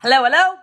[0.00, 0.54] Hello, hello.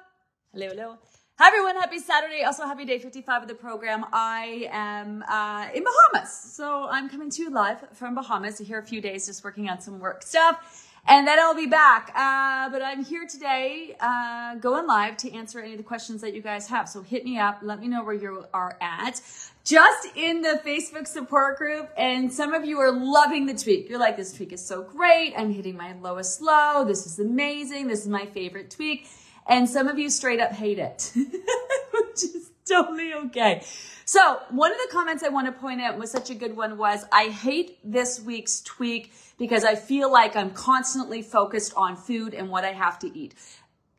[0.54, 0.98] Hello, hello.
[1.40, 1.76] Hi, everyone.
[1.76, 2.44] Happy Saturday.
[2.44, 4.06] Also, happy day 55 of the program.
[4.14, 6.32] I am uh, in Bahamas.
[6.54, 9.82] So I'm coming to you live from Bahamas here a few days, just working on
[9.82, 10.90] some work stuff.
[11.06, 12.14] And then I'll be back.
[12.16, 16.34] Uh, but I'm here today, uh, going live to answer any of the questions that
[16.34, 16.88] you guys have.
[16.88, 17.60] So hit me up.
[17.62, 19.20] Let me know where you are at.
[19.66, 21.90] Just in the Facebook support group.
[21.98, 23.90] And some of you are loving the tweak.
[23.90, 25.34] You're like, this tweak is so great.
[25.38, 26.86] I'm hitting my lowest low.
[26.86, 27.88] This is amazing.
[27.88, 29.10] This is my favorite tweak.
[29.48, 33.64] And some of you straight up hate it, which is totally okay.
[34.06, 36.78] So one of the comments I want to point out was such a good one
[36.78, 42.34] was, I hate this week's tweak because I feel like I'm constantly focused on food
[42.34, 43.36] and what I have to eat.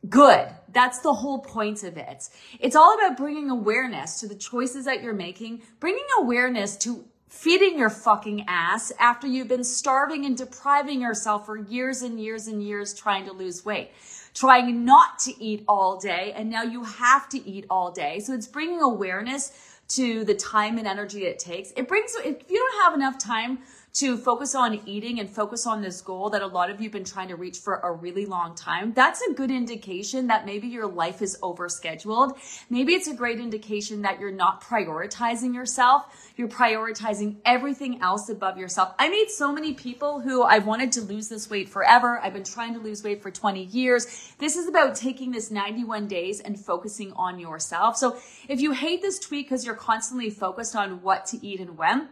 [0.09, 0.47] Good.
[0.71, 2.29] That's the whole point of it.
[2.59, 7.77] It's all about bringing awareness to the choices that you're making, bringing awareness to feeding
[7.77, 12.63] your fucking ass after you've been starving and depriving yourself for years and years and
[12.63, 13.91] years trying to lose weight
[14.37, 18.19] trying not to eat all day and now you have to eat all day.
[18.19, 19.51] So it's bringing awareness
[19.89, 21.71] to the time and energy it takes.
[21.75, 23.59] It brings, if you don't have enough time
[23.97, 26.91] to focus on eating and focus on this goal that a lot of you have
[26.91, 30.67] been trying to reach for a really long time, that's a good indication that maybe
[30.67, 32.37] your life is overscheduled.
[32.69, 36.31] Maybe it's a great indication that you're not prioritizing yourself.
[36.35, 38.93] You're prioritizing everything else above yourself.
[38.99, 42.19] I meet so many people who I've wanted to lose this weight forever.
[42.21, 44.31] I've been trying to lose weight for 20 years.
[44.37, 47.97] This is about taking this 91 days and focusing on yourself.
[47.97, 48.17] So
[48.47, 52.09] if you hate this tweak because you're constantly focused on what to eat and when,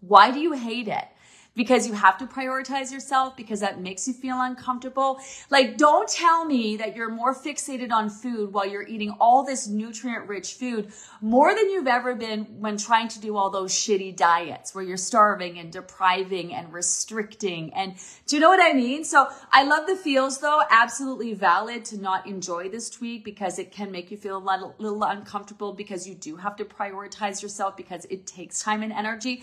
[0.00, 1.04] why do you hate it?
[1.56, 5.18] Because you have to prioritize yourself because that makes you feel uncomfortable.
[5.50, 9.66] Like, don't tell me that you're more fixated on food while you're eating all this
[9.66, 14.14] nutrient rich food more than you've ever been when trying to do all those shitty
[14.14, 17.72] diets where you're starving and depriving and restricting.
[17.74, 17.94] And
[18.26, 19.04] do you know what I mean?
[19.04, 20.62] So I love the feels though.
[20.70, 24.74] Absolutely valid to not enjoy this tweak because it can make you feel a little,
[24.78, 29.42] little uncomfortable because you do have to prioritize yourself because it takes time and energy.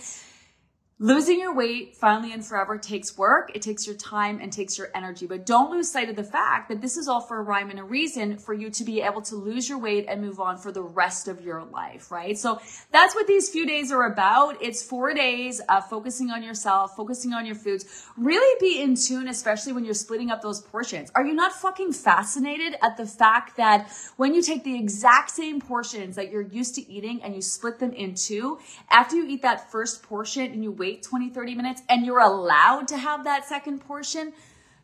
[1.04, 3.52] Losing your weight finally and forever takes work.
[3.54, 6.70] It takes your time and takes your energy, but don't lose sight of the fact
[6.70, 9.22] that this is all for a rhyme and a reason for you to be able
[9.24, 12.38] to lose your weight and move on for the rest of your life, right?
[12.38, 12.62] So
[12.94, 14.64] that's what these few days are about.
[14.64, 18.08] It's four days of focusing on yourself, focusing on your foods.
[18.16, 21.12] Really be in tune, especially when you're splitting up those portions.
[21.16, 25.60] Are you not fucking fascinated at the fact that when you take the exact same
[25.60, 28.58] portions that you're used to eating and you split them in two,
[28.90, 32.20] after you eat that first portion and you wait wait 20, 30 minutes and you're
[32.20, 34.32] allowed to have that second portion,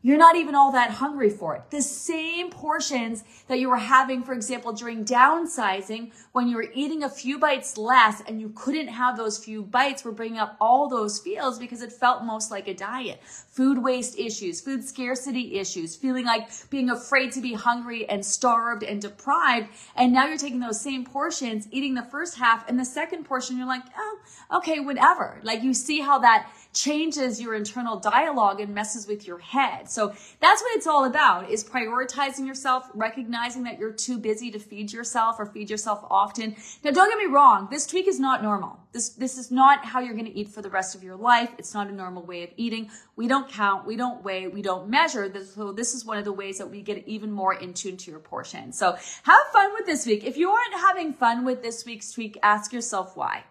[0.02, 1.64] you're not even all that hungry for it.
[1.72, 7.04] The same portions that you were having, for example, during downsizing, when you were eating
[7.04, 10.88] a few bites less and you couldn't have those few bites, were bringing up all
[10.88, 13.22] those feels because it felt most like a diet.
[13.26, 18.84] Food waste issues, food scarcity issues, feeling like being afraid to be hungry and starved
[18.84, 19.68] and deprived.
[19.98, 23.58] And now you're taking those same portions, eating the first half and the second portion,
[23.58, 24.20] you're like, oh,
[24.54, 25.42] okay, whatever.
[25.44, 29.90] Like you see how that changes your internal dialogue and messes with your head.
[29.90, 30.10] So
[30.40, 34.94] that's what it's all about is prioritizing yourself, recognizing that you're too busy to feed
[34.94, 36.56] yourself or feed yourself often.
[36.84, 38.80] Now don't get me wrong, this tweak is not normal.
[38.92, 41.52] This this is not how you're going to eat for the rest of your life.
[41.58, 42.90] It's not a normal way of eating.
[43.16, 45.32] We don't count, we don't weigh, we don't measure.
[45.46, 48.12] So this is one of the ways that we get even more in tune to
[48.12, 48.72] your portion.
[48.72, 48.94] So
[49.24, 50.24] have fun with this week.
[50.24, 53.44] If you aren't having fun with this week's tweak, ask yourself why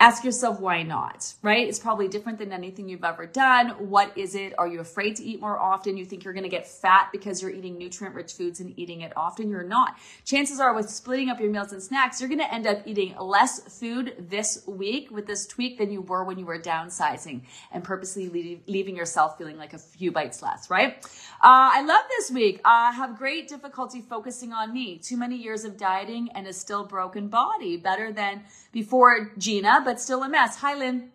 [0.00, 1.66] ask yourself why not, right?
[1.66, 3.70] It's probably different than anything you've ever done.
[3.88, 4.52] What is it?
[4.58, 5.96] Are you afraid to eat more often?
[5.96, 9.02] You think you're going to get fat because you're eating nutrient rich foods and eating
[9.02, 9.48] it often?
[9.48, 9.96] You're not.
[10.24, 13.14] Chances are with splitting up your meals and snacks, you're going to end up eating
[13.18, 17.42] less food this week with this tweak than you were when you were downsizing
[17.72, 21.04] and purposely leaving yourself feeling like a few bites less, right?
[21.42, 22.60] Uh, I love this week.
[22.64, 24.98] I have great difficulty focusing on me.
[24.98, 27.76] Too many years of dieting and a still broken body.
[27.76, 28.42] Better than
[28.72, 30.56] before Gina, but still a mess.
[30.56, 31.10] Hi, Lynn.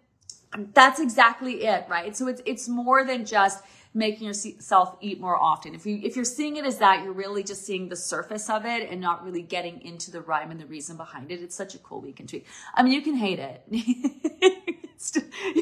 [0.74, 2.16] That's exactly it, right?
[2.16, 5.74] So it's, it's more than just making yourself eat more often.
[5.74, 8.66] If you if you're seeing it as that, you're really just seeing the surface of
[8.66, 11.42] it and not really getting into the rhyme and the reason behind it.
[11.42, 12.46] It's such a cool weekend tweak.
[12.74, 14.86] I mean, you can hate it.
[15.00, 15.26] st-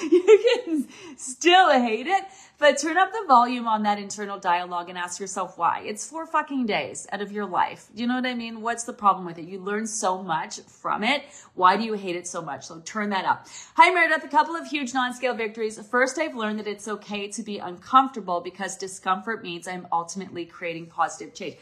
[0.00, 2.24] you can still hate it,
[2.58, 5.82] but turn up the volume on that internal dialogue and ask yourself why.
[5.84, 7.88] It's four fucking days out of your life.
[7.94, 8.62] You know what I mean?
[8.62, 9.44] What's the problem with it?
[9.44, 11.22] You learn so much from it.
[11.54, 12.66] Why do you hate it so much?
[12.66, 13.46] So turn that up.
[13.76, 14.24] Hi, Meredith.
[14.24, 15.78] A couple of huge non-scale victories.
[15.86, 20.86] First, I've learned that it's okay to be uncomfortable because discomfort means I'm ultimately creating
[20.86, 21.56] positive change.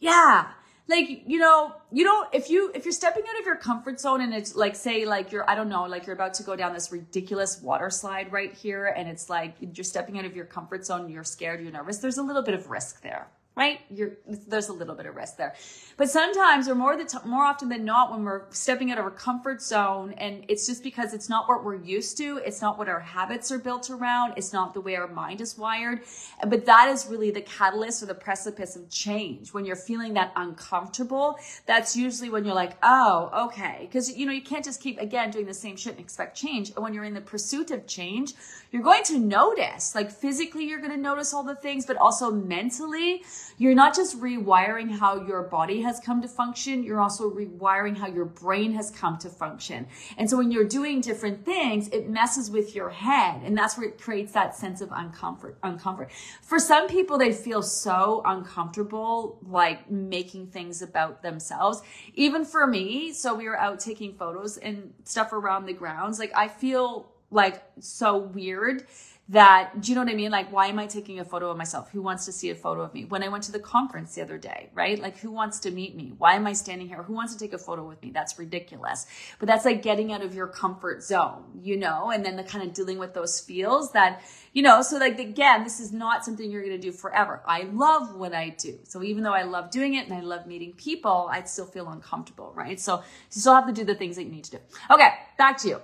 [0.00, 0.48] Yeah
[0.88, 4.20] like you know you don't if you if you're stepping out of your comfort zone
[4.22, 6.72] and it's like say like you're i don't know like you're about to go down
[6.72, 10.84] this ridiculous water slide right here and it's like you're stepping out of your comfort
[10.84, 13.80] zone you're scared you're nervous there's a little bit of risk there right?
[13.90, 14.12] You're,
[14.46, 15.56] there's a little bit of risk there.
[15.96, 19.04] But sometimes, or more the t- more often than not, when we're stepping out of
[19.04, 22.78] our comfort zone, and it's just because it's not what we're used to, it's not
[22.78, 26.02] what our habits are built around, it's not the way our mind is wired.
[26.46, 29.52] But that is really the catalyst or the precipice of change.
[29.52, 34.32] When you're feeling that uncomfortable, that's usually when you're like, oh, okay, because you know
[34.32, 36.70] you can't just keep again doing the same shit and expect change.
[36.70, 38.34] And when you're in the pursuit of change,
[38.70, 42.30] you're going to notice, like physically, you're going to notice all the things, but also
[42.30, 43.22] mentally
[43.56, 48.06] you're not just rewiring how your body has come to function, you're also rewiring how
[48.06, 49.86] your brain has come to function.
[50.16, 53.42] And so when you're doing different things, it messes with your head.
[53.42, 56.10] And that's where it creates that sense of uncomfort, uncomfort.
[56.42, 61.82] For some people, they feel so uncomfortable, like making things about themselves.
[62.14, 66.18] Even for me, so we were out taking photos and stuff around the grounds.
[66.18, 68.86] Like I feel like so weird
[69.30, 70.30] that do you know what I mean?
[70.30, 71.90] Like, why am I taking a photo of myself?
[71.90, 73.04] Who wants to see a photo of me?
[73.04, 74.98] When I went to the conference the other day, right?
[74.98, 76.14] Like, who wants to meet me?
[76.16, 77.02] Why am I standing here?
[77.02, 78.10] Who wants to take a photo with me?
[78.10, 79.06] That's ridiculous.
[79.38, 82.66] But that's like getting out of your comfort zone, you know, and then the kind
[82.66, 84.22] of dealing with those feels that,
[84.54, 87.42] you know, so like again, this is not something you're to do forever.
[87.46, 88.78] I love what I do.
[88.84, 91.88] So even though I love doing it and I love meeting people, I'd still feel
[91.90, 92.80] uncomfortable, right?
[92.80, 94.58] So you still have to do the things that you need to do.
[94.90, 95.80] Okay, back to you.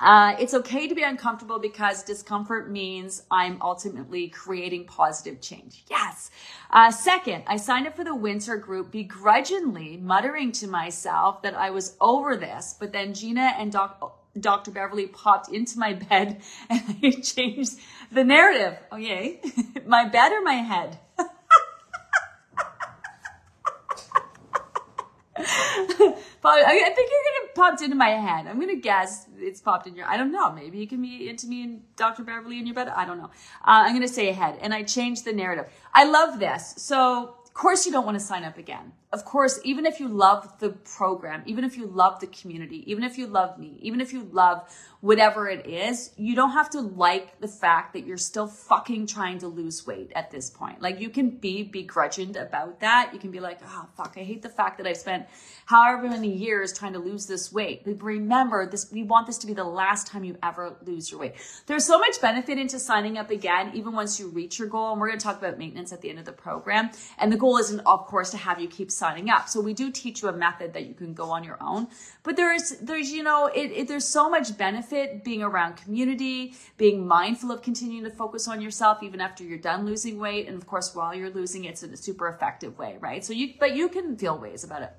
[0.00, 5.84] Uh, it's okay to be uncomfortable because discomfort means I'm ultimately creating positive change.
[5.88, 6.30] Yes.
[6.70, 11.70] Uh, second, I signed up for the winter group begrudgingly, muttering to myself that I
[11.70, 12.74] was over this.
[12.78, 14.72] But then Gina and Doc, Dr.
[14.72, 17.78] Beverly popped into my bed and I changed
[18.10, 18.76] the narrative.
[18.90, 19.40] Oh, yay.
[19.86, 20.98] my bed or my head?
[26.50, 28.46] I think you're gonna popped into my head.
[28.46, 30.06] I'm gonna guess it's popped in your.
[30.06, 30.52] I don't know.
[30.52, 32.22] Maybe you can be into me and Dr.
[32.22, 32.88] Beverly in your bed.
[32.88, 33.30] I don't know.
[33.62, 35.66] Uh, I'm gonna say ahead, and I changed the narrative.
[35.94, 36.74] I love this.
[36.76, 40.58] So, course, you don't want to sign up again of course, even if you love
[40.58, 44.12] the program, even if you love the community, even if you love me, even if
[44.12, 44.68] you love
[45.02, 49.38] whatever it is, you don't have to like the fact that you're still fucking trying
[49.38, 50.82] to lose weight at this point.
[50.82, 53.10] Like you can be begrudging about that.
[53.12, 55.26] You can be like, oh fuck, I hate the fact that I've spent
[55.66, 57.84] however many years trying to lose this weight.
[57.84, 61.20] But remember this, we want this to be the last time you ever lose your
[61.20, 61.34] weight.
[61.66, 64.90] There's so much benefit into signing up again, even once you reach your goal.
[64.90, 66.90] And we're going to talk about maintenance at the end of the program.
[67.18, 69.50] And the goal isn't, of course, to have you keep signing up.
[69.50, 71.88] So we do teach you a method that you can go on your own.
[72.22, 77.06] But there's, there's, you know, it, it, there's so much benefit being around community, being
[77.06, 80.48] mindful of continuing to focus on yourself even after you're done losing weight.
[80.48, 83.22] And of course, while you're losing, it's in a super effective way, right?
[83.22, 84.92] So you, but you can feel ways about it.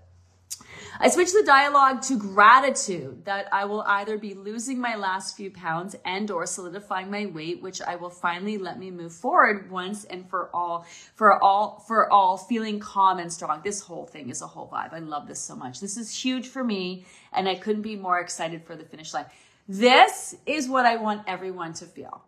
[0.98, 5.52] I switch the dialogue to gratitude that I will either be losing my last few
[5.52, 10.06] pounds and or solidifying my weight, which I will finally let me move forward once
[10.06, 13.62] and for all, for all, for all feeling calm and strong.
[13.62, 14.94] This whole thing is a whole vibe.
[14.94, 15.82] I love this so much.
[15.82, 19.26] This is huge for me and I couldn't be more excited for the finish line.
[19.68, 22.24] This is what I want everyone to feel.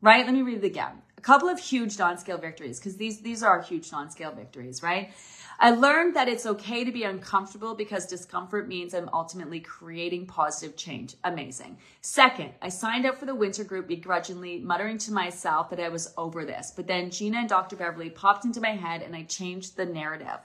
[0.00, 0.24] Right?
[0.24, 1.02] Let me read it again.
[1.20, 5.12] A couple of huge non-scale victories because these, these are huge non-scale victories, right?
[5.58, 10.78] I learned that it's okay to be uncomfortable because discomfort means I'm ultimately creating positive
[10.78, 11.16] change.
[11.24, 11.76] Amazing.
[12.00, 16.14] Second, I signed up for the winter group begrudgingly, muttering to myself that I was
[16.16, 16.72] over this.
[16.74, 17.76] But then Gina and Dr.
[17.76, 20.38] Beverly popped into my head and I changed the narrative.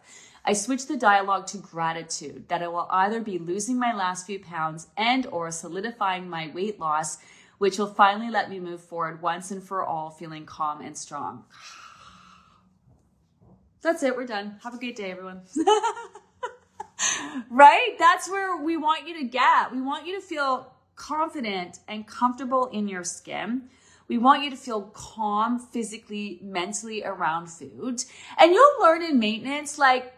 [0.44, 4.40] I switched the dialogue to gratitude that I will either be losing my last few
[4.40, 7.20] pounds and or solidifying my weight loss,
[7.58, 11.46] which will finally let me move forward once and for all, feeling calm and strong.
[13.82, 14.16] That's it.
[14.16, 14.60] We're done.
[14.64, 15.42] Have a great day, everyone.
[17.50, 17.96] right?
[18.00, 19.72] That's where we want you to get.
[19.72, 23.70] We want you to feel confident and comfortable in your skin.
[24.08, 28.04] We want you to feel calm physically, mentally around food.
[28.38, 30.14] And you'll learn in maintenance, like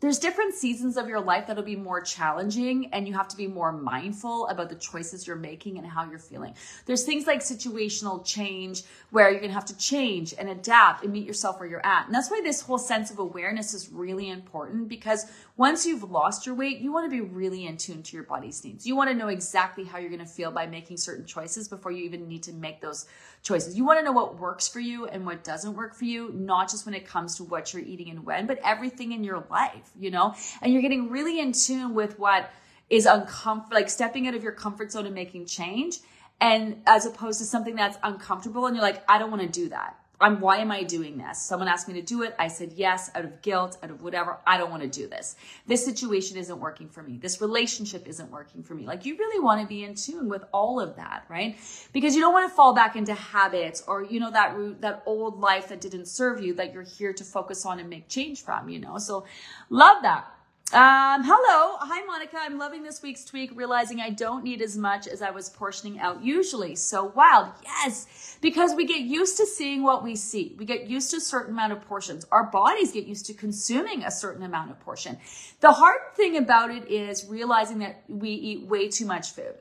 [0.00, 3.46] there's different seasons of your life that'll be more challenging and you have to be
[3.46, 6.54] more mindful about the choices you're making and how you're feeling.
[6.86, 11.12] There's things like situational change where you're going to have to change and adapt and
[11.12, 12.06] meet yourself where you're at.
[12.06, 15.26] And that's why this whole sense of awareness is really important because
[15.56, 18.64] once you've lost your weight, you want to be really in tune to your body's
[18.64, 18.86] needs.
[18.86, 21.90] You want to know exactly how you're going to feel by making certain choices before
[21.90, 23.06] you even need to make those
[23.42, 23.76] choices.
[23.76, 26.70] You want to know what works for you and what doesn't work for you, not
[26.70, 29.90] just when it comes to what you're eating and when, but everything in your life,
[29.98, 30.34] you know?
[30.62, 32.50] And you're getting really in tune with what
[32.90, 35.98] is uncomfortable, like stepping out of your comfort zone and making change.
[36.40, 39.68] And as opposed to something that's uncomfortable and you're like, I don't want to do
[39.70, 39.96] that.
[40.20, 41.40] I'm, why am I doing this?
[41.40, 42.34] Someone asked me to do it.
[42.38, 44.38] I said yes out of guilt, out of whatever.
[44.46, 45.36] I don't want to do this.
[45.66, 47.18] This situation isn't working for me.
[47.18, 48.84] This relationship isn't working for me.
[48.86, 51.56] Like you really want to be in tune with all of that, right?
[51.92, 55.02] Because you don't want to fall back into habits or, you know, that root, that
[55.06, 58.42] old life that didn't serve you that you're here to focus on and make change
[58.42, 58.98] from, you know?
[58.98, 59.24] So
[59.70, 60.26] love that.
[60.70, 61.78] Um, hello.
[61.80, 62.36] Hi, Monica.
[62.38, 65.98] I'm loving this week's tweak, realizing I don't need as much as I was portioning
[65.98, 66.76] out usually.
[66.76, 67.48] So wild.
[67.64, 68.36] Yes.
[68.42, 70.54] Because we get used to seeing what we see.
[70.58, 72.26] We get used to a certain amount of portions.
[72.30, 75.16] Our bodies get used to consuming a certain amount of portion.
[75.60, 79.54] The hard thing about it is realizing that we eat way too much food.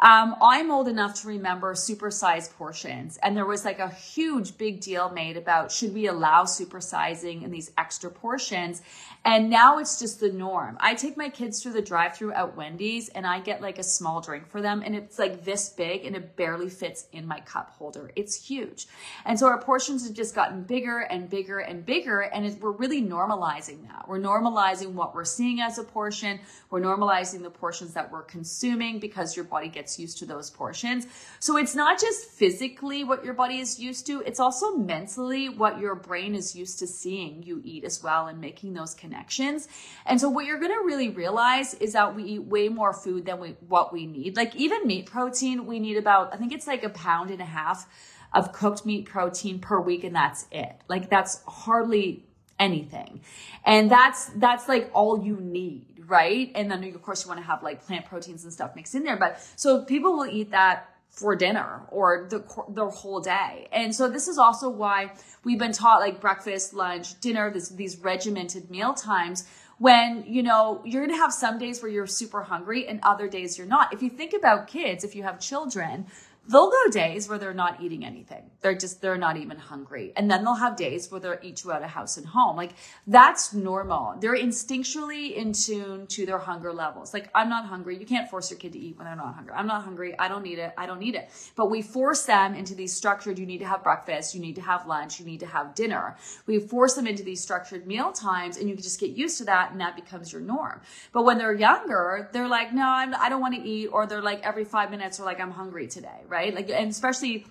[0.00, 4.80] Um, I'm old enough to remember supersized portions, and there was like a huge big
[4.80, 8.82] deal made about should we allow supersizing and these extra portions.
[9.26, 10.76] And now it's just the norm.
[10.78, 13.82] I take my kids through the drive through at Wendy's and I get like a
[13.82, 17.40] small drink for them and it's like this big and it barely fits in my
[17.40, 18.12] cup holder.
[18.14, 18.86] It's huge.
[19.24, 22.20] And so our portions have just gotten bigger and bigger and bigger.
[22.20, 24.06] And we're really normalizing that.
[24.06, 26.38] We're normalizing what we're seeing as a portion.
[26.70, 31.06] We're normalizing the portions that we're consuming because your body gets used to those portions.
[31.38, 35.80] So it's not just physically what your body is used to, it's also mentally what
[35.80, 39.68] your brain is used to seeing you eat as well and making those connections connections.
[40.04, 43.24] And so what you're going to really realize is that we eat way more food
[43.26, 44.36] than we, what we need.
[44.36, 47.46] Like even meat protein, we need about, I think it's like a pound and a
[47.46, 47.86] half
[48.32, 50.04] of cooked meat protein per week.
[50.04, 50.72] And that's it.
[50.88, 52.24] Like that's hardly
[52.58, 53.20] anything.
[53.64, 55.95] And that's, that's like all you need.
[56.06, 56.52] Right.
[56.54, 59.02] And then of course you want to have like plant proteins and stuff mixed in
[59.02, 59.16] there.
[59.16, 63.68] But so people will eat that for dinner or the whole day.
[63.72, 65.12] And so this is also why
[65.44, 69.48] we've been taught like breakfast, lunch, dinner, this, these regimented meal times
[69.78, 73.28] when, you know, you're going to have some days where you're super hungry and other
[73.28, 73.92] days you're not.
[73.94, 76.06] If you think about kids, if you have children,
[76.48, 78.50] they'll go days where they're not eating anything.
[78.60, 80.12] They're just, they're not even hungry.
[80.16, 82.56] And then they'll have days where they're eat you out of house and home.
[82.56, 82.72] Like
[83.06, 84.16] that's normal.
[84.20, 87.12] They're instinctually in tune to their hunger levels.
[87.12, 87.98] Like I'm not hungry.
[87.98, 89.54] You can't force your kid to eat when they're not hungry.
[89.56, 90.18] I'm not hungry.
[90.18, 90.72] I don't need it.
[90.78, 91.30] I don't need it.
[91.56, 94.34] But we force them into these structured, you need to have breakfast.
[94.34, 95.18] You need to have lunch.
[95.18, 96.16] You need to have dinner.
[96.46, 99.72] We force them into these structured meal times and you just get used to that
[99.72, 100.80] and that becomes your norm.
[101.12, 103.88] But when they're younger, they're like, no, I'm, I don't want to eat.
[103.88, 106.22] Or they're like every five minutes, or like, I'm hungry today.
[106.28, 106.54] Right right?
[106.54, 107.46] Like, and especially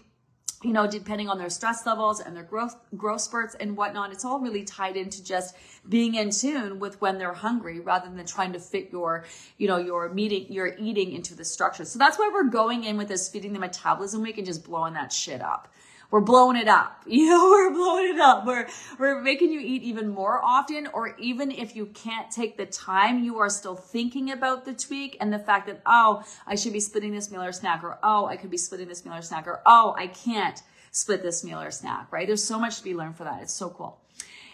[0.63, 4.25] you know, depending on their stress levels and their growth growth spurts and whatnot, it's
[4.25, 5.55] all really tied into just
[5.87, 9.25] being in tune with when they're hungry rather than trying to fit your,
[9.57, 11.85] you know, your meeting, your eating into the structure.
[11.85, 14.93] So that's why we're going in with this feeding the metabolism week and just blowing
[14.93, 15.71] that shit up
[16.11, 17.03] we're blowing it up.
[17.15, 18.45] You know, we're blowing it up.
[18.45, 22.65] We're, we're making you eat even more often, or even if you can't take the
[22.65, 26.73] time, you are still thinking about the tweak and the fact that, oh, I should
[26.73, 29.21] be splitting this meal or snack, or oh, I could be splitting this meal or
[29.21, 30.61] snack, or oh, I can't
[30.95, 32.25] split this meal or snack, right?
[32.25, 33.41] There's so much to be learned for that.
[33.41, 33.99] It's so cool.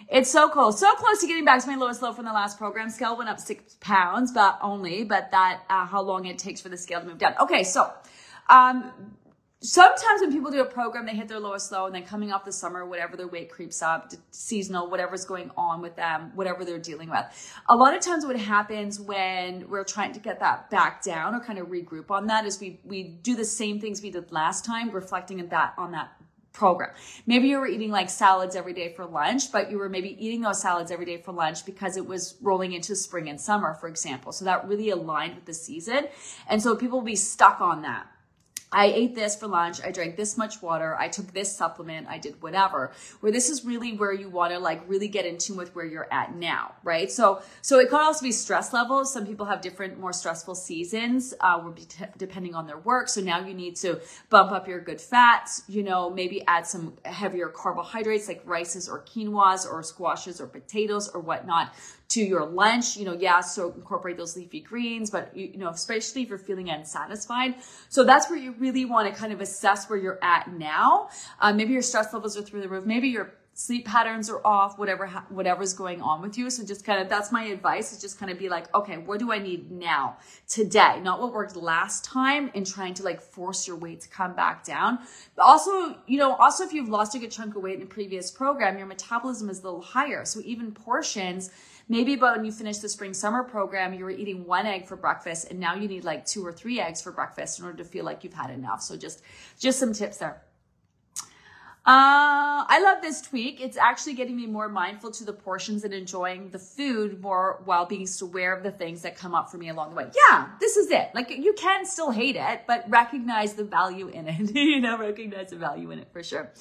[0.09, 0.71] It's so cool.
[0.71, 2.89] So close to getting back to my lowest low from the last program.
[2.89, 6.69] Scale went up six pounds, but only, but that, uh, how long it takes for
[6.69, 7.35] the scale to move down.
[7.39, 7.63] Okay.
[7.63, 7.91] So,
[8.49, 8.91] um,
[9.61, 12.43] sometimes when people do a program, they hit their lowest low and then coming off
[12.43, 16.79] the summer, whatever their weight creeps up, seasonal, whatever's going on with them, whatever they're
[16.79, 17.23] dealing with.
[17.69, 21.39] A lot of times what happens when we're trying to get that back down or
[21.39, 24.65] kind of regroup on that is we, we do the same things we did last
[24.65, 26.11] time, reflecting on that, on that
[26.53, 26.91] program.
[27.27, 30.41] Maybe you were eating like salads every day for lunch, but you were maybe eating
[30.41, 33.87] those salads every day for lunch because it was rolling into spring and summer, for
[33.87, 34.31] example.
[34.31, 36.07] So that really aligned with the season.
[36.47, 38.07] And so people will be stuck on that.
[38.73, 39.81] I ate this for lunch.
[39.83, 40.95] I drank this much water.
[40.97, 42.07] I took this supplement.
[42.07, 42.93] I did whatever.
[43.19, 45.85] Where this is really where you want to like really get in tune with where
[45.85, 47.11] you're at now, right?
[47.11, 49.11] So, so it could also be stress levels.
[49.11, 51.69] Some people have different, more stressful seasons, uh,
[52.17, 53.09] depending on their work.
[53.09, 53.99] So now you need to
[54.29, 59.03] bump up your good fats, you know, maybe add some heavier carbohydrates like rices or
[59.03, 61.73] quinoas or squashes or potatoes or whatnot
[62.11, 62.97] to your lunch.
[62.97, 66.37] You know, yeah, so incorporate those leafy greens, but you, you know, especially if you're
[66.37, 67.55] feeling unsatisfied.
[67.89, 71.09] So that's where you really want to kind of assess where you're at now.
[71.39, 72.85] Uh, maybe your stress levels are through the roof.
[72.85, 76.49] Maybe you're sleep patterns are off, whatever whatever's going on with you.
[76.49, 79.19] So just kind of that's my advice is just kind of be like, okay, what
[79.19, 80.99] do I need now, today?
[81.01, 84.63] Not what worked last time, and trying to like force your weight to come back
[84.63, 84.99] down.
[85.35, 87.85] But also, you know, also if you've lost a good chunk of weight in a
[87.85, 90.25] previous program, your metabolism is a little higher.
[90.25, 91.51] So even portions.
[91.91, 94.95] Maybe but when you finish the spring summer program, you were eating one egg for
[94.95, 97.83] breakfast and now you need like two or three eggs for breakfast in order to
[97.83, 98.81] feel like you've had enough.
[98.81, 99.21] So just
[99.59, 100.41] just some tips there.
[101.83, 103.59] Uh, I love this tweak.
[103.59, 107.85] It's actually getting me more mindful to the portions and enjoying the food more while
[107.85, 110.11] being aware of the things that come up for me along the way.
[110.29, 111.09] Yeah, this is it.
[111.13, 114.55] Like you can still hate it, but recognize the value in it.
[114.55, 116.53] you know, recognize the value in it for sure.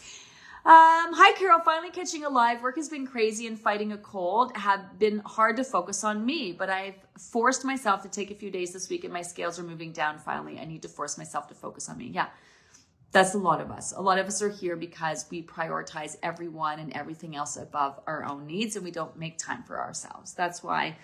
[0.63, 1.61] Um, hi, Carol.
[1.61, 2.63] Finally catching a live.
[2.63, 6.53] Work has been crazy and fighting a cold have been hard to focus on me,
[6.53, 9.63] but I've forced myself to take a few days this week and my scales are
[9.63, 10.59] moving down finally.
[10.59, 12.09] I need to force myself to focus on me.
[12.13, 12.27] Yeah
[13.13, 13.93] that's a lot of us.
[13.93, 18.25] A lot of us are here because we prioritize everyone and everything else above our
[18.25, 20.33] own needs and we don't make time for ourselves.
[20.35, 20.97] That's why,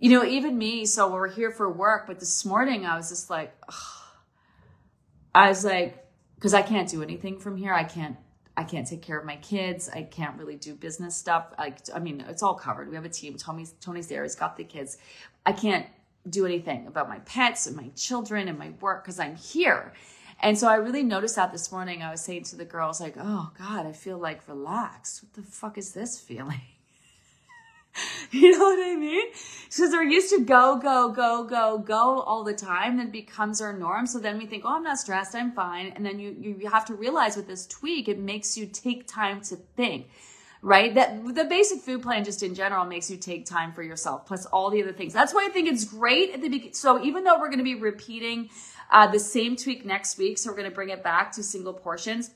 [0.00, 3.30] you know, even me, so we're here for work, but this morning I was just
[3.30, 3.74] like, ugh.
[5.34, 6.02] I was like,
[6.36, 7.74] because I can't do anything from here.
[7.74, 8.16] I can't
[8.56, 9.88] I can't take care of my kids.
[9.88, 11.52] I can't really do business stuff.
[11.58, 12.88] Like, I mean, it's all covered.
[12.88, 13.36] We have a team.
[13.36, 14.22] Tony's Tony's there.
[14.22, 14.98] He's got the kids.
[15.44, 15.86] I can't
[16.28, 19.92] do anything about my pets and my children and my work because I'm here.
[20.40, 22.02] And so I really noticed that this morning.
[22.02, 25.22] I was saying to the girls, like, oh God, I feel like relaxed.
[25.22, 26.60] What the fuck is this feeling?
[28.30, 29.26] you know what I mean?
[29.64, 32.96] Because we're used to go, go, go, go, go all the time.
[32.98, 34.06] That becomes our norm.
[34.06, 35.34] So then we think, oh, I'm not stressed.
[35.34, 35.92] I'm fine.
[35.94, 39.40] And then you, you have to realize with this tweak, it makes you take time
[39.42, 40.08] to think
[40.62, 40.94] right?
[40.94, 44.46] That the basic food plan just in general makes you take time for yourself, plus
[44.46, 45.12] all the other things.
[45.12, 46.74] That's why I think it's great at the beginning.
[46.74, 48.48] So even though we're going to be repeating
[48.90, 50.38] uh, the same tweak next week.
[50.38, 52.30] So we're going to bring it back to single portions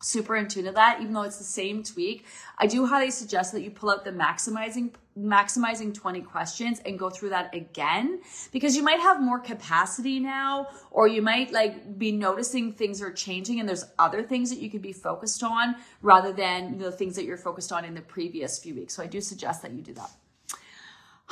[0.00, 2.24] super in tune to that even though it's the same tweak
[2.58, 7.10] i do highly suggest that you pull out the maximizing maximizing 20 questions and go
[7.10, 8.20] through that again
[8.52, 13.12] because you might have more capacity now or you might like be noticing things are
[13.12, 17.16] changing and there's other things that you could be focused on rather than the things
[17.16, 18.94] that you're focused on in the previous few weeks.
[18.94, 20.10] So i do suggest that you do that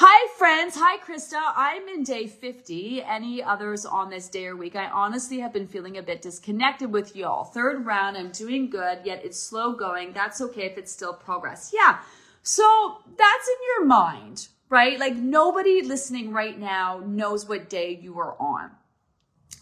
[0.01, 0.77] Hi, friends.
[0.77, 1.41] Hi, Krista.
[1.57, 3.03] I'm in day 50.
[3.03, 4.77] Any others on this day or week?
[4.77, 7.43] I honestly have been feeling a bit disconnected with y'all.
[7.43, 10.13] Third round, I'm doing good, yet it's slow going.
[10.13, 11.73] That's okay if it's still progress.
[11.75, 11.99] Yeah.
[12.45, 15.01] So that's in your mind, right?
[15.01, 18.71] Like nobody listening right now knows what day you are on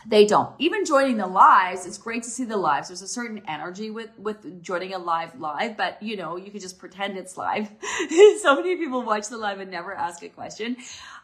[0.09, 0.55] they don't.
[0.59, 2.88] Even joining the lives it's great to see the lives.
[2.88, 6.61] There's a certain energy with with joining a live live but you know you could
[6.61, 7.71] just pretend it's live.
[8.40, 10.77] So many people watch the live and never ask a question.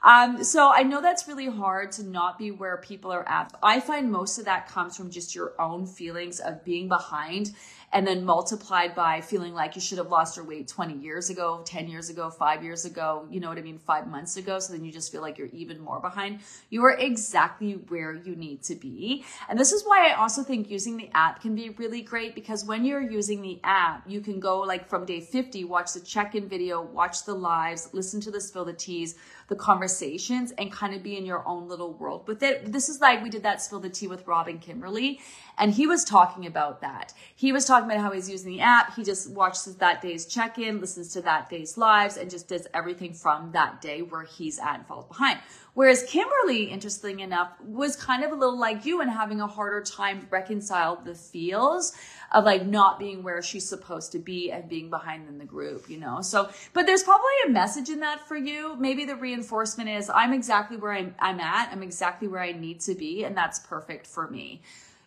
[0.02, 3.54] Um, so i know that's really hard to not be where people are at.
[3.62, 7.52] I find most of that comes from just your own feelings of being behind
[7.92, 11.62] and then multiplied by feeling like you should have lost your weight 20 years ago,
[11.64, 14.58] 10 years ago, five years ago, you know what I mean, five months ago.
[14.58, 16.40] So then you just feel like you're even more behind.
[16.70, 19.24] You are exactly where you need to be.
[19.48, 22.64] And this is why I also think using the app can be really great because
[22.64, 26.34] when you're using the app, you can go like from day 50, watch the check
[26.34, 29.16] in video, watch the lives, listen to the spill the teas
[29.52, 32.72] the conversations and kind of be in your own little world with it.
[32.72, 35.20] This is like we did that spill the tea with Robin Kimberly,
[35.58, 37.12] and he was talking about that.
[37.36, 38.94] He was talking about how he's using the app.
[38.96, 42.66] He just watches that day's check in, listens to that day's lives, and just does
[42.72, 45.38] everything from that day where he's at and falls behind.
[45.74, 49.80] Whereas Kimberly, interestingly enough, was kind of a little like you and having a harder
[49.80, 51.92] time reconcile the feels
[52.30, 55.88] of like not being where she's supposed to be and being behind in the group,
[55.88, 56.20] you know?
[56.20, 58.76] So, but there's probably a message in that for you.
[58.76, 61.70] Maybe the reinforcement is I'm exactly where I'm, I'm at.
[61.72, 63.24] I'm exactly where I need to be.
[63.24, 64.60] And that's perfect for me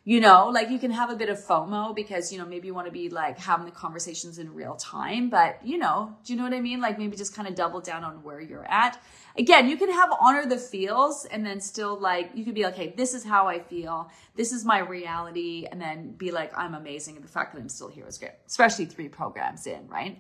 [0.08, 2.74] you know like you can have a bit of fomo because you know maybe you
[2.74, 6.38] want to be like having the conversations in real time but you know do you
[6.38, 6.80] know what i mean?
[6.80, 9.02] Like maybe just kind of double down on where you're at.
[9.38, 12.76] Again you can have honor the feels and then still like you could be like
[12.76, 14.10] hey this is how i feel.
[14.36, 17.70] This is my reality and then be like i'm amazing and the fact that i'm
[17.70, 20.20] still here is great especially three programs in right?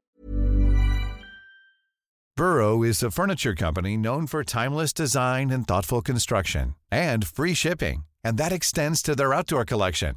[2.35, 8.03] Burrow is a furniture company known for timeless design and thoughtful construction and free shipping
[8.25, 10.15] and that extends to their outdoor collection.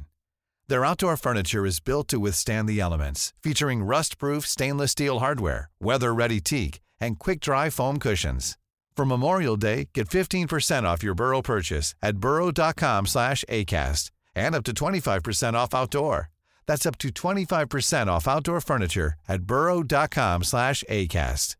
[0.67, 6.41] Their outdoor furniture is built to withstand the elements, featuring rust-proof stainless steel hardware, weather-ready
[6.41, 8.57] teak, and quick-dry foam cushions.
[8.97, 14.63] For Memorial Day, get 15% off your Burrow purchase at burrow.com slash ACAST and up
[14.65, 16.29] to 25% off outdoor.
[16.65, 21.55] That's up to 25% off outdoor furniture at burrow.com slash ACAST.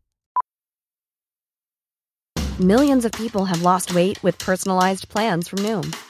[2.60, 6.09] Millions of people have lost weight with personalized plans from Noom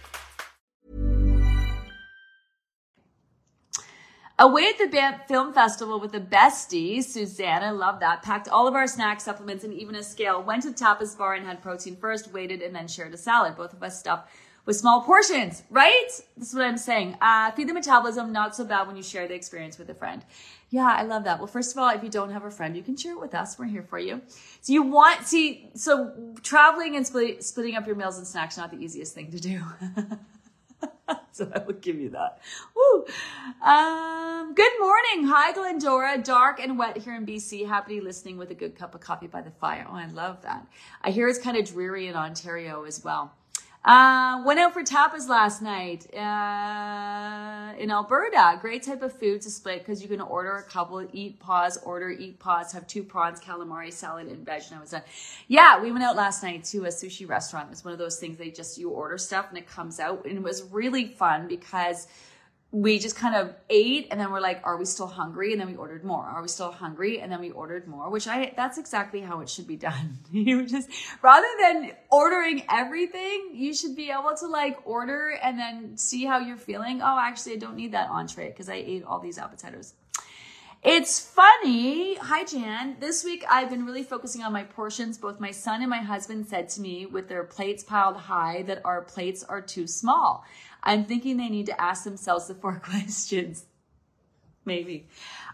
[4.41, 8.73] Away at the Banff Film Festival with the besties, Susanna, love that, packed all of
[8.73, 11.95] our snacks, supplements, and even a scale, went to the tapas bar and had protein
[11.95, 13.55] first, waited, and then shared a salad.
[13.55, 14.31] Both of us stuffed
[14.65, 16.07] with small portions, right?
[16.35, 17.17] This is what I'm saying.
[17.21, 20.25] Uh, feed the metabolism, not so bad when you share the experience with a friend.
[20.71, 21.37] Yeah, I love that.
[21.37, 23.35] Well, first of all, if you don't have a friend, you can share it with
[23.35, 23.59] us.
[23.59, 24.23] We're here for you.
[24.61, 28.71] So you want, see, so traveling and split, splitting up your meals and snacks, not
[28.71, 29.61] the easiest thing to do.
[31.31, 32.39] so I would give you that.
[32.75, 33.05] Woo.
[33.61, 35.27] Um, good morning.
[35.27, 36.17] Hi, Glendora.
[36.17, 37.67] Dark and wet here in BC.
[37.67, 39.85] Happy listening with a good cup of coffee by the fire.
[39.89, 40.65] Oh, I love that.
[41.01, 43.33] I hear it's kind of dreary in Ontario as well.
[43.83, 48.59] Uh, went out for tapas last night uh, in Alberta.
[48.61, 52.11] Great type of food to split because you can order a couple, eat, pause, order,
[52.11, 54.61] eat, pause, have two prawns, calamari, salad, and veg.
[54.67, 55.01] And I was done.
[55.47, 57.69] Yeah, we went out last night to a sushi restaurant.
[57.71, 60.25] It's one of those things they just, you order stuff and it comes out.
[60.25, 62.07] And it was really fun because
[62.73, 65.67] we just kind of ate and then we're like are we still hungry and then
[65.67, 68.77] we ordered more are we still hungry and then we ordered more which i that's
[68.77, 70.89] exactly how it should be done you just
[71.21, 76.39] rather than ordering everything you should be able to like order and then see how
[76.39, 79.93] you're feeling oh actually i don't need that entree because i ate all these appetizers
[80.83, 82.15] it's funny.
[82.15, 82.97] Hi, Jan.
[82.99, 85.15] This week I've been really focusing on my portions.
[85.15, 88.81] Both my son and my husband said to me with their plates piled high that
[88.83, 90.43] our plates are too small.
[90.83, 93.65] I'm thinking they need to ask themselves the four questions.
[94.65, 95.07] Maybe.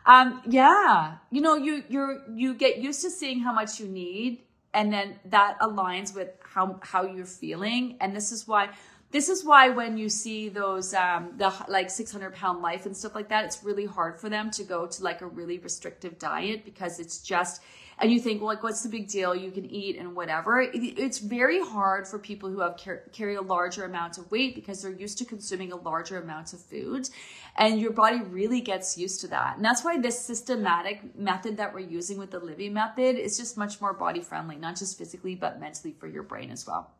[0.05, 1.15] Um, yeah.
[1.31, 4.39] You know, you, you're, you get used to seeing how much you need
[4.73, 7.97] and then that aligns with how, how you're feeling.
[7.99, 8.69] And this is why,
[9.11, 13.15] this is why when you see those, um, the like 600 pound life and stuff
[13.15, 16.65] like that, it's really hard for them to go to like a really restrictive diet
[16.65, 17.61] because it's just,
[17.99, 19.33] and you think, well, like, what's the big deal?
[19.33, 20.61] You can eat and whatever.
[20.61, 24.83] It's very hard for people who have car- carry a larger amount of weight because
[24.83, 27.09] they're used to consuming a larger amount of food,
[27.55, 29.55] and your body really gets used to that.
[29.55, 33.57] And that's why this systematic method that we're using with the Livy method is just
[33.57, 36.91] much more body friendly, not just physically but mentally for your brain as well.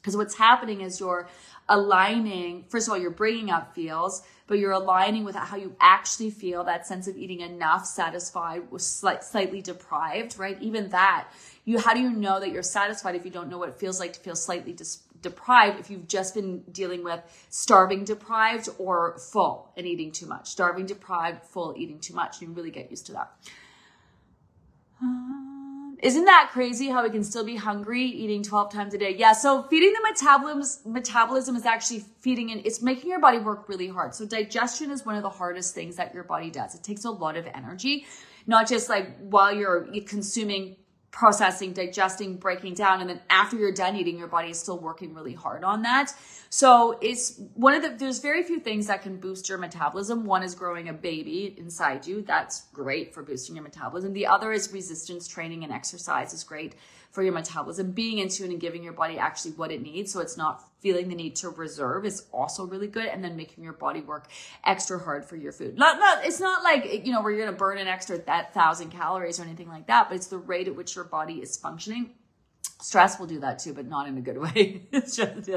[0.00, 1.28] Because what's happening is you're
[1.68, 6.30] aligning, first of all, you're bringing up feels, but you're aligning with how you actually
[6.30, 10.60] feel that sense of eating enough, satisfied, slight, slightly deprived, right?
[10.60, 11.28] Even that,
[11.64, 14.00] you, how do you know that you're satisfied if you don't know what it feels
[14.00, 19.18] like to feel slightly dis- deprived if you've just been dealing with starving deprived or
[19.18, 20.48] full and eating too much?
[20.48, 22.40] Starving deprived, full, eating too much.
[22.40, 23.32] You really get used to that.
[25.00, 25.59] Um,
[26.02, 29.14] isn't that crazy how we can still be hungry eating 12 times a day?
[29.16, 29.32] Yeah.
[29.32, 33.88] So feeding the metabolism, metabolism is actually feeding and it's making your body work really
[33.88, 34.14] hard.
[34.14, 36.74] So digestion is one of the hardest things that your body does.
[36.74, 38.06] It takes a lot of energy,
[38.46, 40.76] not just like while you're consuming
[41.10, 43.00] processing, digesting, breaking down.
[43.00, 46.12] And then after you're done eating, your body is still working really hard on that.
[46.50, 50.24] So it's one of the, there's very few things that can boost your metabolism.
[50.24, 52.22] One is growing a baby inside you.
[52.22, 54.12] That's great for boosting your metabolism.
[54.12, 56.74] The other is resistance training and exercise is great
[57.10, 57.92] for your metabolism.
[57.92, 60.12] Being in tune and giving your body actually what it needs.
[60.12, 63.06] So it's not feeling the need to reserve is also really good.
[63.06, 64.28] And then making your body work
[64.64, 65.76] extra hard for your food.
[65.76, 68.54] Not, not, it's not like, you know, where you're going to burn an extra that
[68.54, 71.56] thousand calories or anything like that, but it's the rate at which your body is
[71.56, 72.14] functioning
[72.82, 74.82] Stress will do that too, but not in a good way.
[74.92, 75.50] it's just,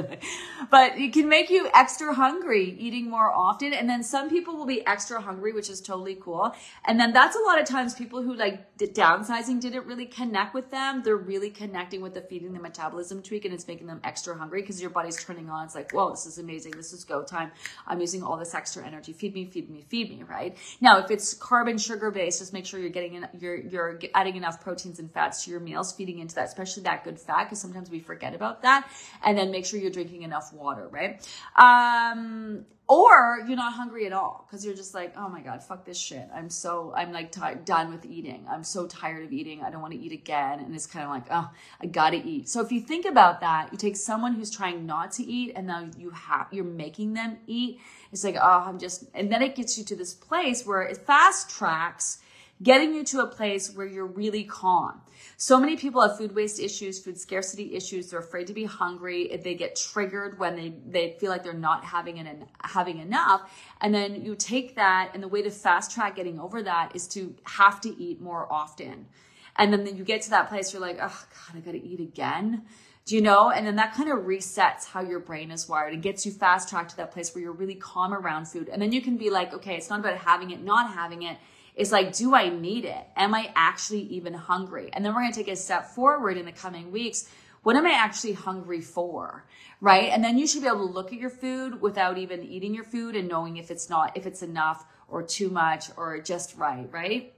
[0.69, 3.73] but it can make you extra hungry eating more often.
[3.73, 6.53] And then some people will be extra hungry, which is totally cool.
[6.85, 10.69] And then that's a lot of times people who like downsizing didn't really connect with
[10.69, 11.01] them.
[11.01, 14.61] They're really connecting with the feeding the metabolism tweak and it's making them extra hungry
[14.61, 15.65] because your body's turning on.
[15.65, 16.73] It's like, whoa, this is amazing.
[16.73, 17.51] This is go time.
[17.87, 19.13] I'm using all this extra energy.
[19.13, 20.57] Feed me, feed me, feed me, right?
[20.81, 23.99] Now, if it's carb and sugar based, just make sure you're getting in, you're, you're
[24.13, 27.19] adding enough proteins and fats to your meals, feeding into that, especially that good good
[27.19, 28.89] fat because sometimes we forget about that.
[29.23, 31.27] And then make sure you're drinking enough water, right?
[31.56, 35.86] Um, or you're not hungry at all because you're just like, oh my God, fuck
[35.86, 36.27] this shit.
[36.36, 38.45] I'm so, I'm like t- done with eating.
[38.49, 39.63] I'm so tired of eating.
[39.63, 40.60] I don't want to eat again.
[40.60, 41.49] And it's kind of like, oh,
[41.82, 42.49] I gotta eat.
[42.49, 45.65] So if you think about that, you take someone who's trying not to eat and
[45.67, 47.79] now you have, you're making them eat.
[48.12, 50.97] It's like, oh, I'm just, and then it gets you to this place where it
[50.97, 52.19] fast tracks
[52.63, 55.02] getting you to a place where you're really calm.
[55.38, 58.10] So many people have food waste issues, food scarcity issues.
[58.10, 59.39] They're afraid to be hungry.
[59.43, 63.52] They get triggered when they, they feel like they're not having an, having enough.
[63.82, 67.08] And then you take that and the way to fast track getting over that is
[67.10, 69.08] to have to eat more often.
[69.56, 72.63] And then you get to that place, you're like, oh God, I gotta eat again.
[73.06, 73.52] Do you know?
[73.52, 76.69] And then that kind of resets how your brain is wired and gets you fast
[76.69, 78.69] tracked to that place where you're really calm around food.
[78.69, 81.38] And then you can be like, okay, it's not about having it, not having it.
[81.75, 83.07] It's like, do I need it?
[83.15, 84.89] Am I actually even hungry?
[84.93, 87.27] And then we're going to take a step forward in the coming weeks.
[87.63, 89.45] What am I actually hungry for?
[89.81, 90.09] Right.
[90.12, 92.83] And then you should be able to look at your food without even eating your
[92.83, 96.88] food and knowing if it's not, if it's enough or too much or just right.
[96.91, 97.33] Right.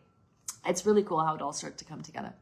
[0.65, 2.33] It's really cool how it all starts to come together.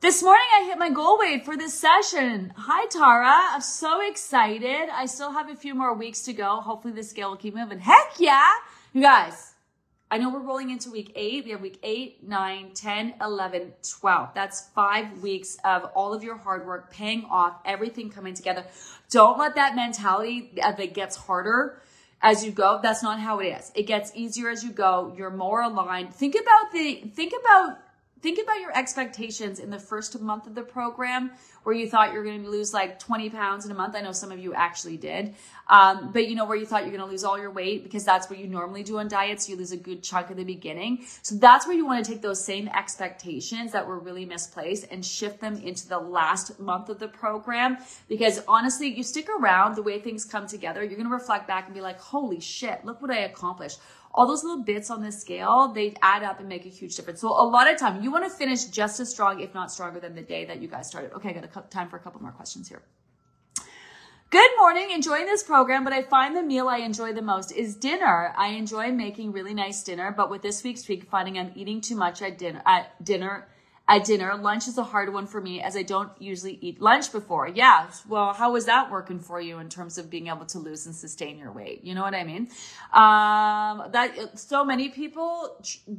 [0.00, 2.52] This morning I hit my goal weight for this session.
[2.56, 4.88] Hi Tara, I'm so excited.
[4.92, 6.60] I still have a few more weeks to go.
[6.60, 7.80] Hopefully the scale will keep moving.
[7.80, 8.48] Heck yeah!
[8.92, 9.54] You guys,
[10.10, 11.44] I know we're rolling into week eight.
[11.44, 14.30] We have week eight, nine, 10, 11, 12.
[14.34, 18.64] That's five weeks of all of your hard work paying off, everything coming together.
[19.10, 21.82] Don't let that mentality uh, that it gets harder
[22.22, 22.80] as you go.
[22.82, 23.70] That's not how it is.
[23.74, 25.12] It gets easier as you go.
[25.16, 26.14] You're more aligned.
[26.14, 27.78] Think about the, think about
[28.20, 31.30] think about your expectations in the first month of the program
[31.68, 33.94] where you thought you were going to lose like 20 pounds in a month.
[33.94, 35.34] I know some of you actually did.
[35.68, 38.06] Um, but you know, where you thought you're going to lose all your weight because
[38.06, 39.50] that's what you normally do on diets.
[39.50, 41.04] You lose a good chunk at the beginning.
[41.20, 45.04] So that's where you want to take those same expectations that were really misplaced and
[45.04, 47.76] shift them into the last month of the program.
[48.08, 51.66] Because honestly, you stick around the way things come together, you're going to reflect back
[51.66, 53.78] and be like, holy shit, look what I accomplished
[54.14, 57.20] all those little bits on the scale, they add up and make a huge difference.
[57.20, 60.00] So a lot of time, you want to finish just as strong, if not stronger
[60.00, 61.12] than the day that you guys started.
[61.12, 62.82] Okay, I got a time for a couple more questions here.
[64.30, 67.74] Good morning, enjoying this program, but I find the meal I enjoy the most is
[67.74, 68.34] dinner.
[68.36, 71.96] I enjoy making really nice dinner, but with this week's tweak, finding I'm eating too
[71.96, 73.48] much at dinner, at dinner
[73.88, 74.36] at dinner.
[74.36, 77.48] Lunch is a hard one for me as I don't usually eat lunch before.
[77.48, 77.90] Yeah.
[78.06, 80.94] Well, how is that working for you in terms of being able to lose and
[80.94, 81.82] sustain your weight?
[81.84, 82.48] You know what I mean?
[82.92, 85.56] Um, that so many people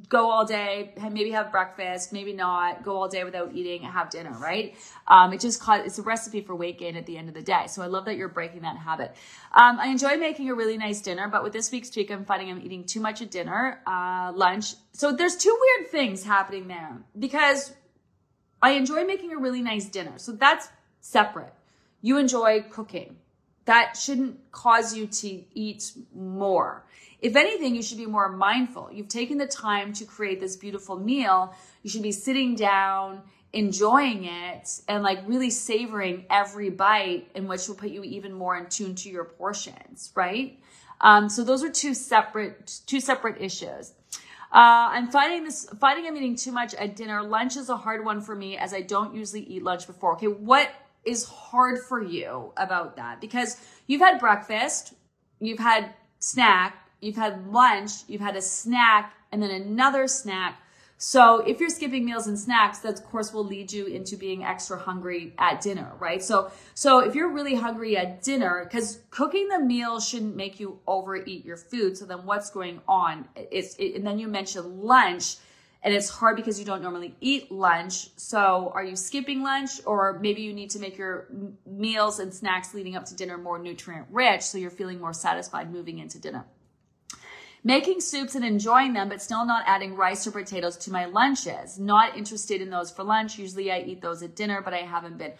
[0.07, 4.11] go all day, maybe have breakfast, maybe not, go all day without eating, and have
[4.11, 4.75] dinner, right?
[5.07, 7.41] Um, it just cause, it's a recipe for weight gain at the end of the
[7.41, 7.65] day.
[7.67, 9.15] So I love that you're breaking that habit.
[9.51, 12.51] Um, I enjoy making a really nice dinner, but with this week's tweak, I'm finding
[12.51, 14.75] I'm eating too much at dinner, uh, lunch.
[14.93, 17.73] So there's two weird things happening there because
[18.61, 20.13] I enjoy making a really nice dinner.
[20.17, 20.69] So that's
[21.01, 21.53] separate.
[22.01, 23.17] You enjoy cooking.
[23.65, 26.83] That shouldn't cause you to eat more.
[27.21, 28.89] If anything, you should be more mindful.
[28.91, 31.53] You've taken the time to create this beautiful meal.
[31.83, 37.67] You should be sitting down, enjoying it, and like really savoring every bite, in which
[37.67, 40.57] will put you even more in tune to your portions, right?
[41.01, 43.93] Um, so those are two separate, two separate issues.
[44.51, 47.21] Uh, I'm finding this, finding I'm eating too much at dinner.
[47.21, 50.13] Lunch is a hard one for me as I don't usually eat lunch before.
[50.13, 50.27] Okay.
[50.27, 50.71] What
[51.05, 53.21] is hard for you about that?
[53.21, 54.93] Because you've had breakfast,
[55.39, 60.59] you've had snack, you've had lunch, you've had a snack, and then another snack.
[61.01, 64.43] So if you're skipping meals and snacks, that of course will lead you into being
[64.43, 66.21] extra hungry at dinner, right?
[66.21, 70.77] So, so if you're really hungry at dinner, because cooking the meal shouldn't make you
[70.85, 71.97] overeat your food.
[71.97, 73.29] So then what's going on?
[73.37, 75.37] It's, it, and then you mentioned lunch
[75.83, 78.09] and it's hard because you don't normally eat lunch.
[78.17, 81.29] So are you skipping lunch or maybe you need to make your
[81.65, 84.41] meals and snacks leading up to dinner more nutrient rich.
[84.41, 86.45] So you're feeling more satisfied moving into dinner
[87.63, 91.79] making soups and enjoying them, but still not adding rice or potatoes to my lunches.
[91.79, 93.37] Not interested in those for lunch.
[93.37, 95.33] Usually I eat those at dinner, but I haven't been.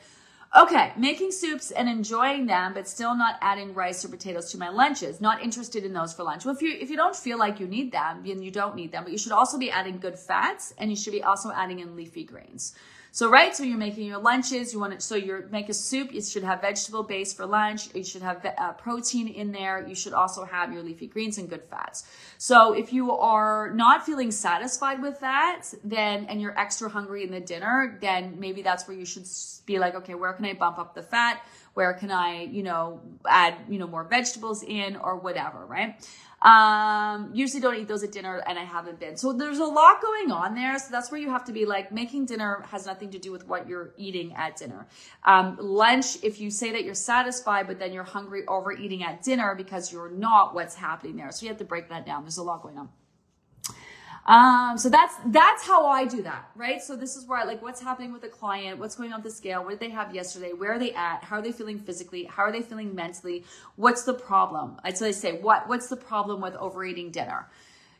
[0.55, 4.69] Okay, making soups and enjoying them, but still not adding rice or potatoes to my
[4.69, 5.21] lunches.
[5.21, 6.43] Not interested in those for lunch.
[6.43, 8.91] Well, if you if you don't feel like you need them, then you don't need
[8.91, 9.03] them.
[9.03, 11.95] But you should also be adding good fats, and you should be also adding in
[11.95, 12.73] leafy greens.
[13.11, 14.71] So, right, so you're making your lunches.
[14.71, 16.13] You want to, so you're make a soup.
[16.13, 17.93] You should have vegetable base for lunch.
[17.95, 19.85] You should have uh, protein in there.
[19.87, 22.03] You should also have your leafy greens and good fats.
[22.37, 27.31] So, if you are not feeling satisfied with that, then and you're extra hungry in
[27.31, 29.25] the dinner, then maybe that's where you should
[29.65, 31.41] be like, okay, where can I bump up the fat?
[31.73, 35.95] Where can I, you know, add, you know, more vegetables in or whatever, right?
[36.41, 39.17] Um, usually don't eat those at dinner and I haven't been.
[39.17, 40.79] So there's a lot going on there.
[40.79, 43.47] So that's where you have to be like making dinner has nothing to do with
[43.47, 44.87] what you're eating at dinner.
[45.25, 49.53] Um, lunch, if you say that you're satisfied, but then you're hungry overeating at dinner
[49.55, 51.31] because you're not, what's happening there?
[51.31, 52.23] So you have to break that down.
[52.23, 52.89] There's a lot going on.
[54.29, 56.79] Um, so that's that's how I do that, right?
[56.83, 59.31] So this is where I like what's happening with the client, what's going on the
[59.31, 62.25] scale, what did they have yesterday, where are they at, how are they feeling physically,
[62.25, 63.43] how are they feeling mentally,
[63.75, 64.79] what's the problem?
[64.93, 67.49] So I say, what what's the problem with overeating dinner?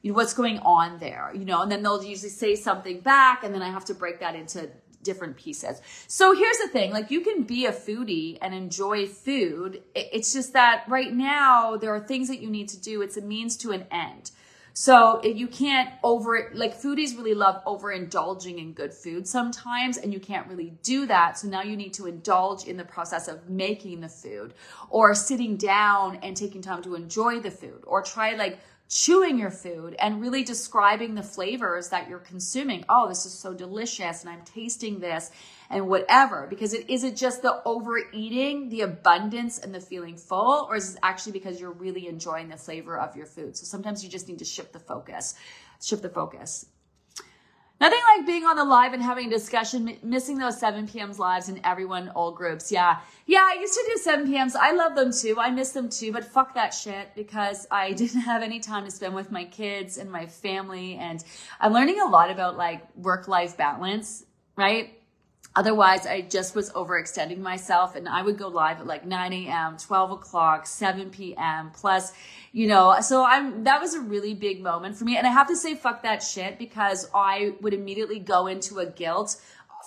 [0.04, 1.32] You know, what's going on there?
[1.34, 4.20] You know, and then they'll usually say something back, and then I have to break
[4.20, 4.70] that into
[5.02, 5.82] different pieces.
[6.08, 9.82] So here's the thing, like you can be a foodie and enjoy food.
[9.96, 13.02] It's just that right now there are things that you need to do.
[13.02, 14.30] It's a means to an end.
[14.74, 20.14] So if you can't over, like foodies really love overindulging in good food sometimes, and
[20.14, 21.38] you can't really do that.
[21.38, 24.54] So now you need to indulge in the process of making the food
[24.90, 29.52] or sitting down and taking time to enjoy the food or try like chewing your
[29.52, 32.84] food and really describing the flavors that you're consuming.
[32.90, 35.30] Oh, this is so delicious and I'm tasting this
[35.70, 36.48] and whatever.
[36.50, 40.96] Because it is it just the overeating, the abundance and the feeling full, or is
[40.96, 43.56] it actually because you're really enjoying the flavor of your food?
[43.56, 45.36] So sometimes you just need to shift the focus.
[45.82, 46.66] Shift the focus.
[47.80, 51.48] Nothing like being on the live and having a discussion, missing those 7 p.m.s lives
[51.48, 52.72] and everyone, all groups.
[52.72, 53.00] Yeah.
[53.26, 54.56] Yeah, I used to do 7 p.m.s.
[54.56, 55.38] I love them too.
[55.40, 58.92] I miss them too, but fuck that shit because I didn't have any time to
[58.92, 60.96] spend with my kids and my family.
[60.96, 61.24] And
[61.62, 64.26] I'm learning a lot about like work life balance,
[64.58, 64.99] right?
[65.56, 69.78] Otherwise, I just was overextending myself and I would go live at like 9 a.m.,
[69.78, 71.72] 12 o'clock, 7 p.m.
[71.74, 72.14] plus,
[72.52, 75.18] you know, so I'm, that was a really big moment for me.
[75.18, 78.86] And I have to say, fuck that shit because I would immediately go into a
[78.86, 79.42] guilt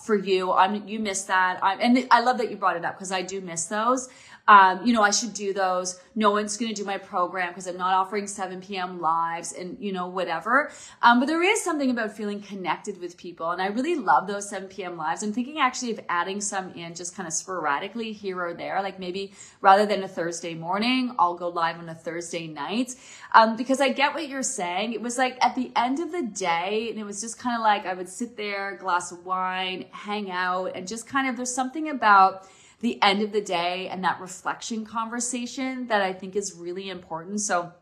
[0.05, 0.53] for you.
[0.53, 1.61] I'm, you missed that.
[1.63, 4.09] I'm, and I love that you brought it up because I do miss those
[4.49, 6.01] um, you know, I should do those.
[6.15, 9.01] No one's going to do my program because I'm not offering 7 p.m.
[9.01, 10.73] lives and, you know, whatever.
[11.01, 13.51] Um, but there is something about feeling connected with people.
[13.51, 14.97] And I really love those 7 p.m.
[14.97, 15.23] lives.
[15.23, 18.83] I'm thinking actually of adding some in just kind of sporadically here or there.
[18.83, 22.97] Like maybe rather than a Thursday morning, I'll go live on a Thursday night.
[23.35, 24.93] Um, because I get what you're saying.
[24.93, 27.63] It was like at the end of the day, and it was just kind of
[27.63, 31.55] like I would sit there, glass of wine, hang out, and just kind of, there's
[31.55, 32.49] something about,
[32.83, 37.41] the end of the day and that reflection conversation that I think is really important.
[37.41, 37.73] So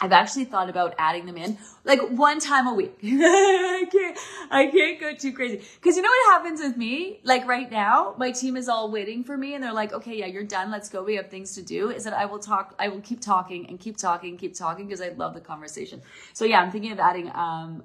[0.00, 2.98] I've actually thought about adding them in like one time a week.
[3.04, 4.18] I can't,
[4.50, 5.62] I can't go too crazy.
[5.82, 7.20] Cause you know what happens with me?
[7.22, 10.26] Like right now, my team is all waiting for me and they're like, okay, yeah,
[10.26, 10.70] you're done.
[10.70, 11.02] Let's go.
[11.02, 11.90] We have things to do.
[11.90, 15.02] Is that I will talk, I will keep talking and keep talking, keep talking because
[15.02, 16.02] I love the conversation.
[16.32, 17.84] So yeah, I'm thinking of adding, um,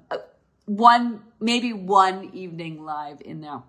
[0.66, 3.62] one, maybe one evening live in there.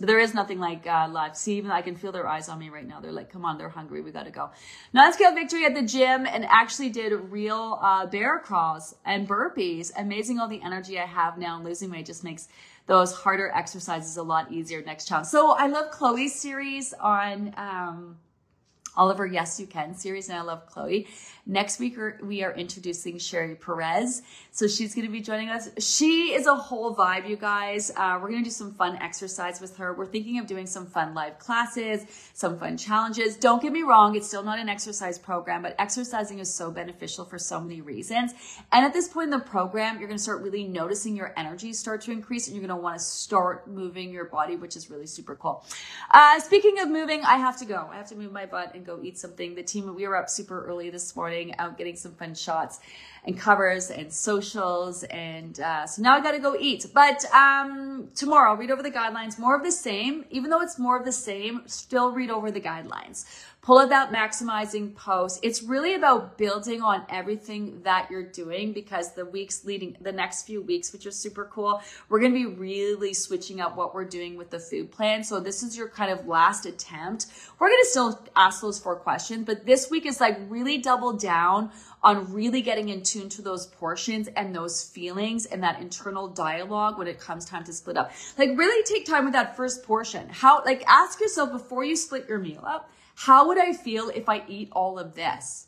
[0.00, 1.36] But there is nothing like uh, live.
[1.36, 3.00] See, even I can feel their eyes on me right now.
[3.00, 4.00] They're like, come on, they're hungry.
[4.00, 4.50] We got to go.
[4.94, 9.92] Non-scale victory at the gym and actually did real uh, bear crawls and burpees.
[9.96, 11.60] Amazing all the energy I have now.
[11.62, 12.48] Losing weight just makes
[12.86, 15.28] those harder exercises a lot easier next challenge.
[15.28, 18.16] So I love Chloe's series on, um,
[18.96, 21.06] Oliver Yes You Can series, and I love Chloe.
[21.46, 24.22] Next week, we are introducing Sherry Perez.
[24.52, 25.68] So she's going to be joining us.
[25.78, 27.90] She is a whole vibe, you guys.
[27.96, 29.94] Uh, we're going to do some fun exercise with her.
[29.94, 33.36] We're thinking of doing some fun live classes, some fun challenges.
[33.36, 37.24] Don't get me wrong, it's still not an exercise program, but exercising is so beneficial
[37.24, 38.32] for so many reasons.
[38.72, 41.72] And at this point in the program, you're going to start really noticing your energy
[41.72, 44.90] start to increase, and you're going to want to start moving your body, which is
[44.90, 45.64] really super cool.
[46.10, 47.88] Uh, speaking of moving, I have to go.
[47.90, 49.54] I have to move my butt and go eat something.
[49.54, 52.80] The team, we were up super early this morning, out getting some fun shots
[53.24, 55.04] and covers and socials.
[55.04, 56.86] And uh, so now I got to go eat.
[56.94, 60.24] But um, tomorrow, I'll read over the guidelines, more of the same.
[60.30, 63.26] Even though it's more of the same, still read over the guidelines
[63.62, 65.40] pull it out maximizing post.
[65.42, 70.44] It's really about building on everything that you're doing because the weeks leading, the next
[70.44, 74.06] few weeks, which are super cool, we're going to be really switching up what we're
[74.06, 75.22] doing with the food plan.
[75.22, 77.26] So this is your kind of last attempt.
[77.58, 81.12] We're going to still ask those four questions, but this week is like really double
[81.12, 81.70] down
[82.02, 86.96] on really getting in tune to those portions and those feelings and that internal dialogue
[86.96, 88.10] when it comes time to split up.
[88.38, 90.30] Like really take time with that first portion.
[90.30, 94.28] How, like ask yourself before you split your meal up, how would I feel if
[94.28, 95.66] I eat all of this?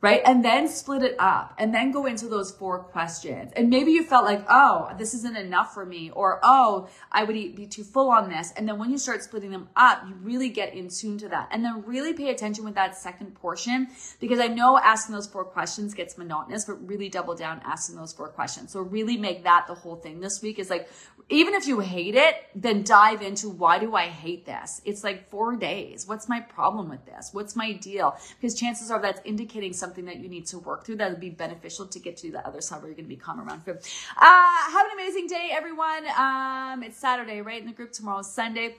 [0.00, 0.22] Right?
[0.24, 3.52] And then split it up and then go into those four questions.
[3.54, 7.34] And maybe you felt like, oh, this isn't enough for me, or oh, I would
[7.34, 8.52] be too full on this.
[8.56, 11.48] And then when you start splitting them up, you really get in tune to that.
[11.52, 13.88] And then really pay attention with that second portion
[14.20, 18.12] because I know asking those four questions gets monotonous, but really double down asking those
[18.12, 18.72] four questions.
[18.72, 20.88] So really make that the whole thing this week is like,
[21.28, 24.82] even if you hate it, then dive into why do I hate this?
[24.84, 26.08] It's like four days.
[26.08, 27.30] What's my problem with this?
[27.32, 28.16] What's my deal?
[28.40, 31.20] Because chances are that's indicating something something that you need to work through that would
[31.20, 33.60] be beneficial to get to the other side where you're going to be calm around
[33.64, 33.78] food.
[34.16, 36.06] Uh, have an amazing day, everyone.
[36.16, 37.60] Um, it's Saturday, right?
[37.60, 38.76] In the group tomorrow is Sunday.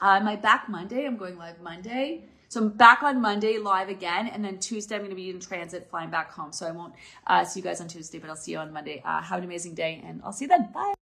[0.00, 1.06] Uh, my back Monday.
[1.06, 2.22] I'm going live Monday.
[2.48, 5.40] So I'm back on Monday live again, and then Tuesday I'm going to be in
[5.40, 6.52] transit flying back home.
[6.52, 6.94] So I won't
[7.26, 9.02] uh, see you guys on Tuesday, but I'll see you on Monday.
[9.04, 10.68] Uh, have an amazing day, and I'll see you then.
[10.72, 10.94] Bye.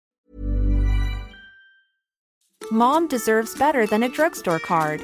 [2.71, 5.03] Mom deserves better than a drugstore card.